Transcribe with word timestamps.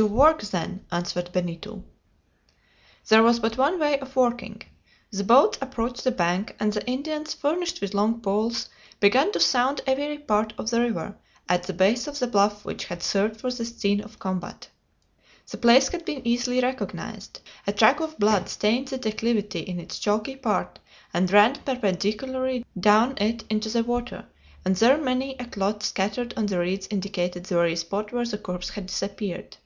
"To 0.00 0.06
work, 0.06 0.40
then!" 0.40 0.86
answered 0.90 1.30
Benito. 1.30 1.84
There 3.08 3.22
was 3.22 3.38
but 3.38 3.58
one 3.58 3.78
way 3.78 3.98
of 4.00 4.16
working. 4.16 4.62
The 5.10 5.24
boats 5.24 5.58
approached 5.60 6.04
the 6.04 6.10
bank, 6.10 6.56
and 6.58 6.72
the 6.72 6.82
Indians, 6.86 7.34
furnished 7.34 7.82
with 7.82 7.92
long 7.92 8.22
poles, 8.22 8.70
began 8.98 9.30
to 9.32 9.40
sound 9.40 9.82
every 9.86 10.16
part 10.16 10.54
of 10.56 10.70
the 10.70 10.80
river 10.80 11.18
at 11.50 11.64
the 11.64 11.74
base 11.74 12.06
of 12.06 12.18
the 12.18 12.28
bluff 12.28 12.64
which 12.64 12.86
had 12.86 13.02
served 13.02 13.42
for 13.42 13.50
the 13.52 13.66
scene 13.66 14.00
of 14.00 14.18
combat. 14.18 14.70
The 15.50 15.58
place 15.58 15.88
had 15.88 16.06
been 16.06 16.26
easily 16.26 16.60
recognized. 16.62 17.40
A 17.66 17.72
track 17.74 18.00
of 18.00 18.18
blood 18.18 18.48
stained 18.48 18.88
the 18.88 18.96
declivity 18.96 19.60
in 19.60 19.78
its 19.78 19.98
chalky 19.98 20.36
part, 20.36 20.78
and 21.12 21.30
ran 21.30 21.56
perpendicularly 21.56 22.64
down 22.78 23.18
it 23.18 23.44
into 23.50 23.68
the 23.68 23.84
water; 23.84 24.24
and 24.64 24.74
there 24.76 24.96
many 24.96 25.34
a 25.38 25.44
clot 25.44 25.82
scattered 25.82 26.32
on 26.38 26.46
the 26.46 26.58
reeds 26.58 26.88
indicated 26.90 27.44
the 27.44 27.54
very 27.54 27.76
spot 27.76 28.12
where 28.14 28.24
the 28.24 28.38
corpse 28.38 28.70
had 28.70 28.86
disappeared. 28.86 29.58